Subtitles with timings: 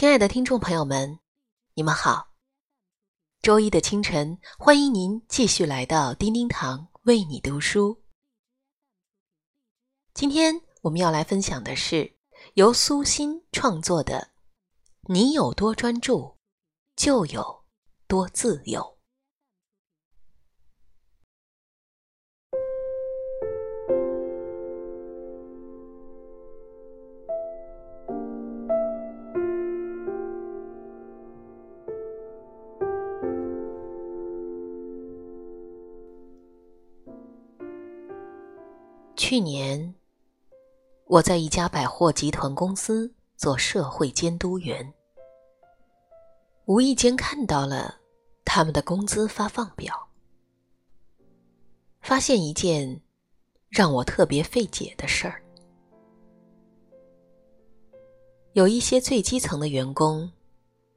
[0.00, 1.18] 亲爱的听众朋友们，
[1.74, 2.32] 你们好。
[3.42, 8.02] 周一的清晨，欢迎您继续来到叮叮堂为你读书。
[10.14, 12.16] 今天我们要来分享的是
[12.54, 14.30] 由苏欣创作的
[15.12, 16.38] 《你有多专注，
[16.96, 17.66] 就有
[18.06, 18.80] 多自由》。
[39.30, 39.94] 去年，
[41.06, 44.92] 我在一家百货集团公司做社会监督员，
[46.64, 47.94] 无意间看到了
[48.44, 49.94] 他们的工资发放表，
[52.00, 53.00] 发现一件
[53.68, 55.40] 让我特别费解的事儿：
[58.54, 60.28] 有一些最基层的员工，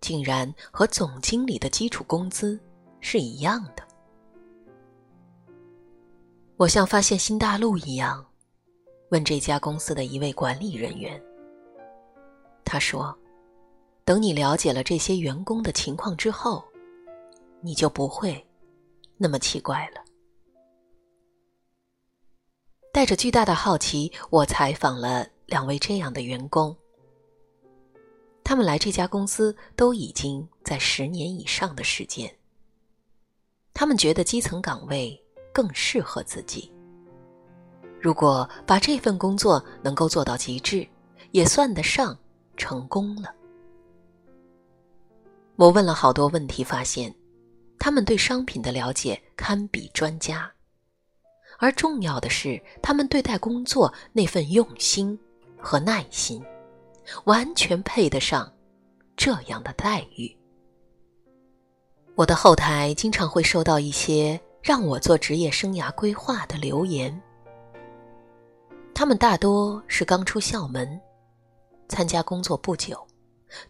[0.00, 2.58] 竟然和总经理的基础工资
[2.98, 3.85] 是一样的。
[6.58, 8.24] 我像发现新大陆一样，
[9.10, 11.22] 问这家公司的一位管理人员。
[12.64, 13.14] 他说
[14.06, 16.64] ：“等你了解了这些员工的情况之后，
[17.60, 18.42] 你就不会
[19.18, 20.02] 那么奇怪了。”
[22.90, 26.74] 带着巨大的好奇，我采访了两位这样的员工。
[28.42, 32.34] 他们来这家公司都已经在十年以上的时间。
[33.74, 35.22] 他们觉得基层岗位。
[35.56, 36.70] 更适合自己。
[37.98, 40.86] 如果把这份工作能够做到极致，
[41.30, 42.14] 也算得上
[42.58, 43.34] 成功了。
[45.56, 47.14] 我问了好多问题，发现
[47.78, 50.52] 他们对商品的了解堪比专家，
[51.58, 55.18] 而重要的是，他们对待工作那份用心
[55.58, 56.44] 和耐心，
[57.24, 58.52] 完全配得上
[59.16, 60.36] 这样的待遇。
[62.14, 64.38] 我的后台经常会收到一些。
[64.66, 67.22] 让我做职业生涯规划的留言，
[68.92, 71.00] 他们大多是刚出校门，
[71.88, 73.06] 参加工作不久，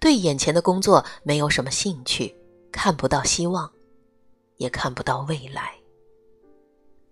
[0.00, 2.34] 对眼前的工作没有什么兴趣，
[2.72, 3.70] 看不到希望，
[4.56, 5.74] 也看不到未来，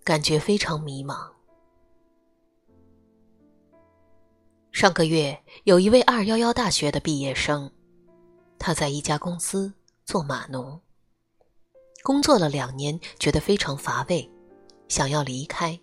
[0.03, 1.29] 感觉非常迷茫。
[4.73, 7.71] 上个月，有一位二幺幺大学的毕业生，
[8.59, 9.71] 他在一家公司
[10.07, 10.81] 做码农。
[12.05, 14.31] 工作了两年，觉得非常乏味，
[14.89, 15.81] 想要离开。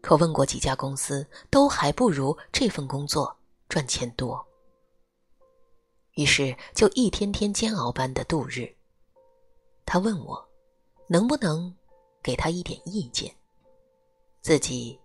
[0.00, 3.36] 可问过几家公司，都还不如这份工作
[3.68, 4.46] 赚钱多。
[6.12, 8.72] 于是就一天天煎熬般的度日。
[9.84, 10.48] 他问我，
[11.08, 11.74] 能不能
[12.22, 13.34] 给他一点意见？
[14.42, 14.96] 自己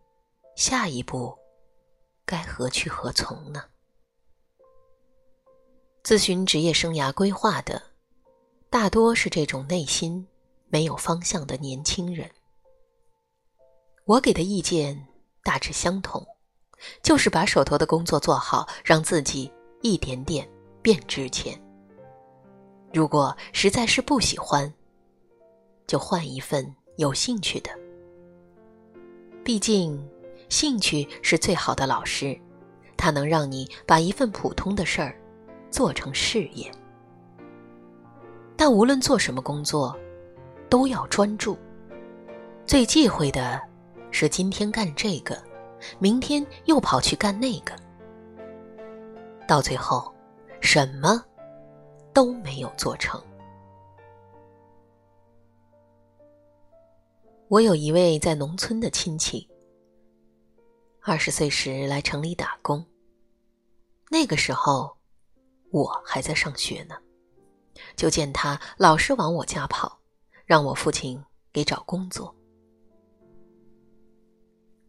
[0.55, 1.35] 下一步
[2.27, 3.63] 该何去何从呢？
[6.03, 7.88] 咨询职业生涯规划的。
[8.71, 10.27] 大多是这种内心
[10.67, 12.29] 没有方向的年轻人。
[14.05, 15.07] 我给的意见
[15.43, 16.23] 大致相同，
[17.01, 20.47] 就是把手头的工作做好，让自己一点点
[20.83, 21.59] 变值钱。
[22.93, 24.71] 如果实在是不喜欢，
[25.87, 27.71] 就换一份有兴趣的。
[29.43, 29.99] 毕竟，
[30.47, 32.39] 兴趣是最好的老师，
[32.95, 35.19] 它能让你把一份普通的事儿
[35.71, 36.71] 做成事业。
[38.59, 39.97] 但无论做什么工作，
[40.69, 41.57] 都要专注。
[42.65, 43.57] 最忌讳的
[44.11, 45.41] 是今天干这个，
[45.97, 47.73] 明天又跑去干那个，
[49.47, 50.13] 到最后
[50.59, 51.23] 什么
[52.13, 53.23] 都没有做成。
[57.47, 59.49] 我有一位在农村的亲戚，
[61.01, 62.85] 二十岁时来城里打工，
[64.11, 64.97] 那个时候
[65.71, 66.97] 我还在上学呢。
[67.95, 69.99] 就见他老是往我家跑，
[70.45, 72.35] 让我父亲给找工作。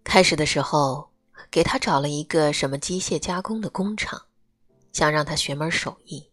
[0.03, 1.11] 开始的时候，
[1.51, 4.27] 给他找了一个什么机械加工的工厂，
[4.93, 6.31] 想让他学门手艺，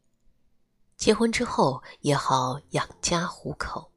[0.96, 3.92] 结婚之后也好养家糊口。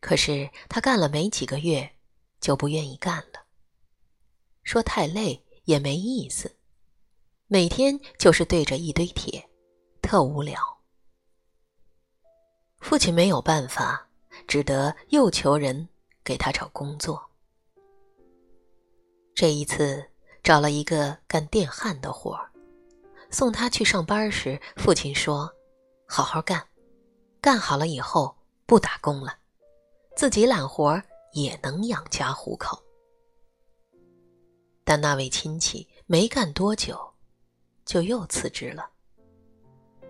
[0.00, 1.96] 可是他干了没几个月，
[2.40, 3.46] 就不愿意干了，
[4.64, 6.56] 说太累也没意思，
[7.46, 9.48] 每天就是对着一堆铁。
[10.12, 10.60] 特无聊，
[12.80, 14.06] 父亲没有办法，
[14.46, 15.88] 只得又求人
[16.22, 17.30] 给他找工作。
[19.34, 20.06] 这一次
[20.42, 22.52] 找了一个干电焊的活儿，
[23.30, 25.50] 送他去上班时，父亲说
[26.06, 26.62] ：“好好干，
[27.40, 28.36] 干好了以后
[28.66, 29.38] 不打工了，
[30.14, 32.78] 自己揽活儿也能养家糊口。”
[34.84, 37.14] 但那位亲戚没干多久，
[37.86, 38.90] 就又辞职了，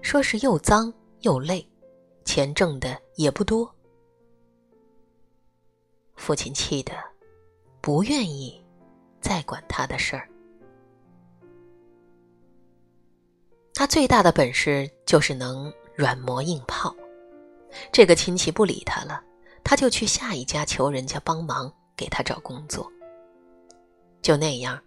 [0.03, 1.67] 说是又脏又累，
[2.25, 3.73] 钱挣的也不多。
[6.17, 6.93] 父亲气得
[7.81, 8.63] 不愿意
[9.21, 10.29] 再管他的事儿。
[13.75, 16.95] 他最大的本事就是能软磨硬泡。
[17.91, 19.23] 这个亲戚不理他了，
[19.65, 22.91] 他就去下一家求人家帮忙给他找工作。
[24.21, 24.81] 就那样，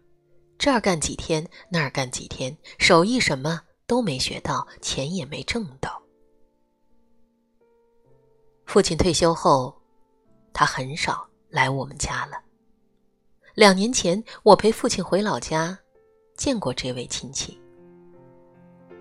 [0.57, 6.01] 这儿干几天，那儿干几天，手艺什么都没学到，钱也没挣到。
[8.65, 9.73] 父亲退休后，
[10.51, 12.41] 他很少来我们家了。
[13.53, 15.77] 两年前，我陪父亲回老家，
[16.35, 17.59] 见过这位亲戚。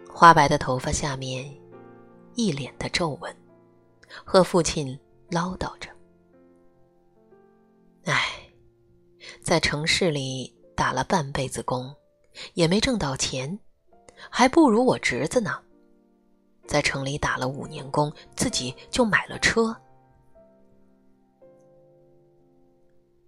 [0.09, 1.53] 花白的头发下面，
[2.35, 3.37] 一脸的皱纹，
[4.25, 4.97] 和父亲
[5.29, 5.91] 唠叨着
[8.05, 8.23] ：“哎，
[9.43, 11.93] 在城市里打了半辈子工，
[12.53, 13.59] 也没挣到钱，
[14.31, 15.59] 还不如我侄子呢。
[16.67, 19.77] 在城里打了五年工，自己就买了车。”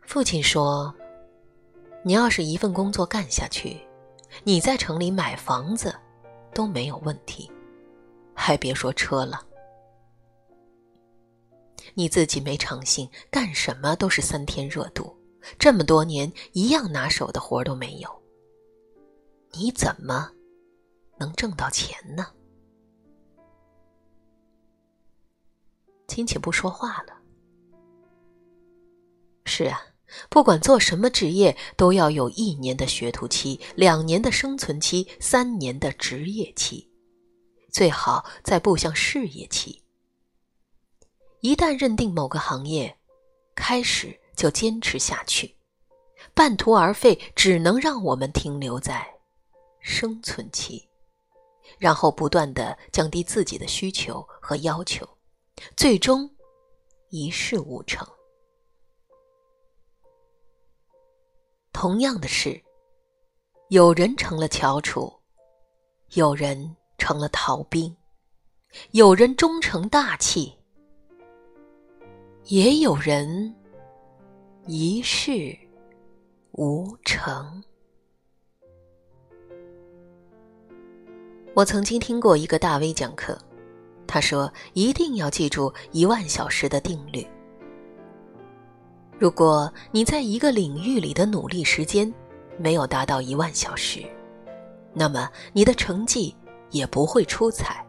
[0.06, 0.94] 父亲说
[2.02, 3.80] ：“你要是一份工作干下去，
[4.44, 5.94] 你在城里买房子。”
[6.54, 7.52] 都没有问题，
[8.34, 9.46] 还别说车了。
[11.92, 15.14] 你自己没长性，干什么都是三天热度，
[15.58, 18.08] 这么多年一样拿手的活都没有，
[19.52, 20.30] 你怎么
[21.18, 22.26] 能挣到钱呢？
[26.06, 27.18] 亲戚不说话了。
[29.44, 29.80] 是啊。
[30.30, 36.88] 不管做什么职业，都要有一年的学徒期、两年的生存期、三年的职业期，
[37.72, 39.82] 最好再步向事业期。
[41.40, 42.96] 一旦认定某个行业，
[43.56, 45.56] 开始就坚持下去，
[46.32, 49.04] 半途而废只能让我们停留在
[49.80, 50.88] 生存期，
[51.78, 55.06] 然后不断的降低自己的需求和要求，
[55.76, 56.30] 最终
[57.10, 58.06] 一事无成。
[61.72, 62.62] 同样的是，
[63.68, 65.12] 有人成了翘楚，
[66.14, 67.94] 有人成了逃兵，
[68.92, 70.56] 有人终成大器，
[72.44, 73.54] 也有人
[74.66, 75.56] 一事
[76.52, 77.62] 无成。
[81.56, 83.34] 我曾经听过一个大 V 讲课，
[84.06, 87.26] 他说一定要记住一万小时的定律。
[89.18, 92.12] 如果你在一个领域里的努力时间
[92.58, 94.04] 没有达到一万小时，
[94.92, 96.36] 那么你的成绩
[96.72, 97.82] 也不会出彩。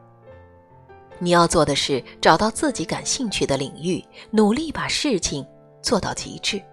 [1.20, 5.46] 你要做的是找到自己感兴趣的领域，努力把事情
[5.82, 6.64] 做到极致，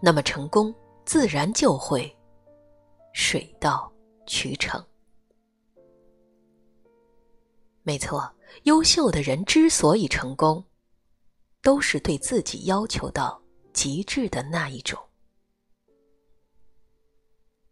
[0.00, 0.74] 那么成功
[1.04, 2.10] 自然就会
[3.12, 3.92] 水到
[4.24, 4.82] 渠成。
[7.88, 10.62] 没错，优秀的人之所以成功，
[11.62, 13.40] 都是对自己要求到。
[13.72, 14.98] 极致的那一种。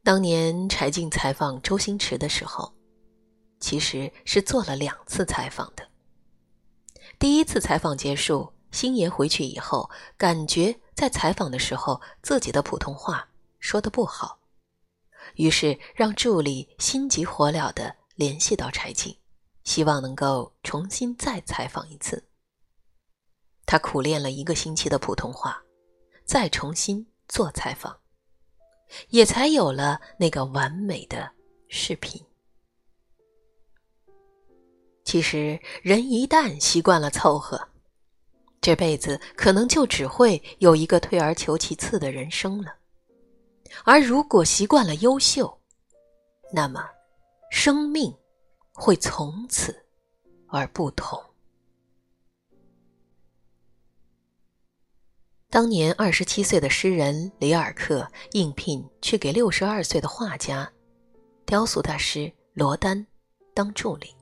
[0.02, 2.72] 当年柴静采访周星驰的时候，
[3.60, 5.86] 其实是做了两次采访的。
[7.18, 13.28] 第一次采访结束，星爷回去以后，感觉在采访的时候自己的普通话
[13.58, 14.38] 说的不好，
[15.34, 19.14] 于是让助理心急火燎的联系到柴静，
[19.66, 22.26] 希望能够重新再采访一次。
[23.66, 25.62] 他苦练了一个星期的普通话。
[26.24, 27.96] 再重新做采访，
[29.10, 31.30] 也才有了那个完美的
[31.68, 32.20] 视频。
[35.04, 37.68] 其实，人一旦习惯了凑合，
[38.60, 42.74] 这辈子可能就只会有一个退而求其次的人生了。
[43.84, 45.56] 而如果习惯了优秀，
[46.52, 46.84] 那么
[47.52, 48.12] 生命
[48.76, 49.84] 会从此
[50.48, 51.18] 而不同。
[55.48, 60.70] 当年二十七岁的诗人里尔克应聘去给六十二岁的画家、
[61.46, 63.06] 雕塑大师罗丹
[63.54, 64.14] 当助理。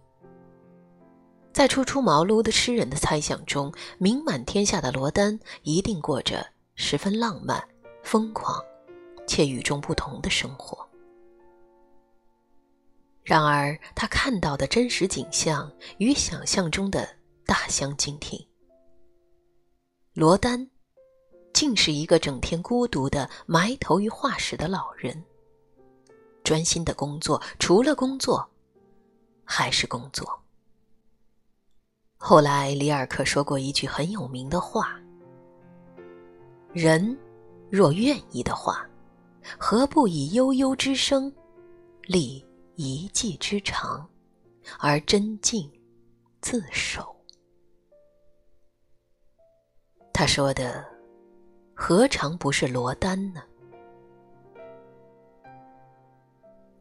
[1.53, 6.47] 在初出茅庐的诗人的猜想中，名满天下的罗丹一定过着
[6.77, 7.63] 十分浪漫、
[8.05, 8.63] 疯狂
[9.27, 10.89] 且与众不同的生活。
[13.25, 17.09] 然而，他看到的真实景象与想象中的
[17.45, 18.47] 大相径庭。
[20.13, 20.71] 罗丹。
[21.55, 25.23] 竟是一个整天孤独的埋头于画室的老人，
[26.43, 28.45] 专心的工作，除了工作，
[29.45, 30.29] 还是工作。
[32.17, 35.01] 后来，里尔克说过一句很有名的话
[36.75, 37.17] ：“人
[37.71, 38.85] 若愿意的话，
[39.57, 41.33] 何不以悠悠之声，
[42.03, 42.45] 立
[42.77, 44.09] 一技之长，
[44.79, 45.71] 而真境
[46.41, 47.15] 自守。
[50.13, 50.85] 他说的，
[51.75, 53.43] 何尝不是罗丹呢？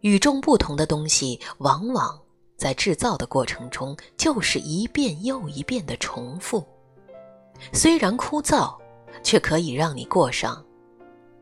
[0.02, 2.22] 与众不同的东西，往往
[2.58, 6.66] 在制造的过程中，就是一遍又一遍的重复。
[7.72, 8.78] 虽然枯燥，
[9.24, 10.66] 却可以让你过上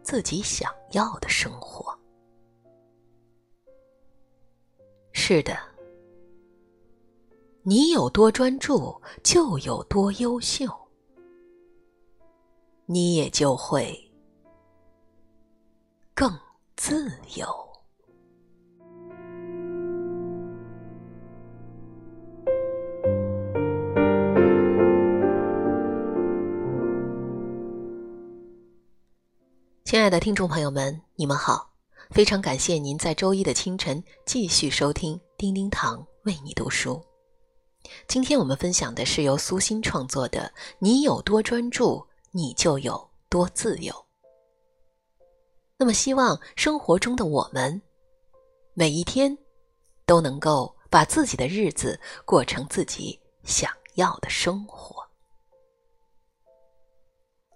[0.03, 1.97] 自己想要的生活。
[5.33, 5.57] 是的，
[7.61, 10.67] 你有多专注，就有多优秀，
[12.85, 14.11] 你也就会
[16.13, 16.37] 更
[16.75, 17.47] 自由。
[29.85, 31.70] 亲爱的听众朋友们，你们好！
[32.11, 37.01] 非常感谢您在周一的清晨继续收听叮叮堂为你读书。
[38.05, 43.93] 今天我们分享的是由苏欣创作的《你有多专注，你就有多自由》。
[45.77, 47.81] 那么，希望生活中的我们
[48.73, 49.35] 每一天
[50.05, 55.01] 都能够把自己的日子过成自己想要的生活。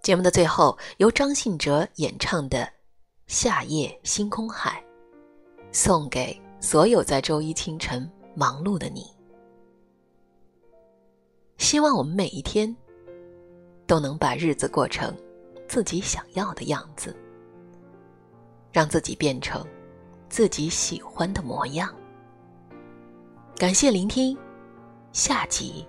[0.02, 2.60] 节目的最后，由张信哲演唱的
[3.26, 4.80] 《夏夜星空海》，
[5.72, 9.04] 送给所有在周一清晨忙碌的你。
[11.58, 12.74] 希望我们每一天
[13.84, 15.12] 都能把日子过成
[15.66, 17.16] 自己想要的样子，
[18.70, 19.66] 让自己变成
[20.28, 21.92] 自己喜欢的模样。
[23.56, 24.38] 感谢聆听，
[25.12, 25.84] 下集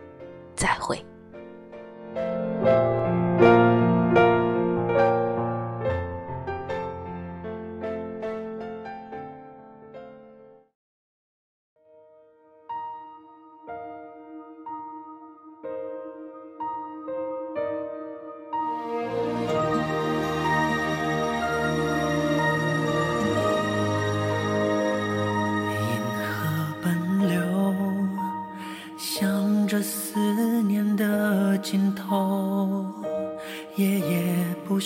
[0.55, 1.05] 再会。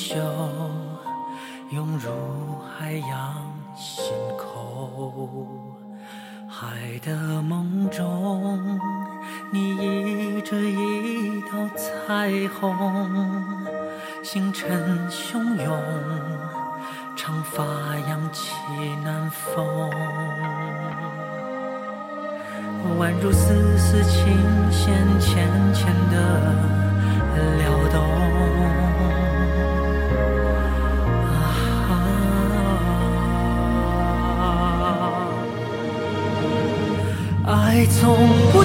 [0.02, 0.16] 袖，
[1.70, 2.10] 涌入
[2.76, 3.36] 海洋
[3.76, 4.04] 心
[4.36, 5.48] 口。
[6.50, 8.80] 海的梦中，
[9.52, 12.76] 你倚着一道彩虹，
[14.24, 15.80] 星辰汹涌，
[17.16, 17.64] 长发
[18.10, 18.56] 扬起
[19.04, 19.64] 南风。
[23.00, 24.36] 宛如丝丝琴
[24.72, 26.16] 弦，浅浅的
[27.60, 28.02] 撩动。
[37.72, 38.61] 爱从不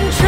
[0.00, 0.27] and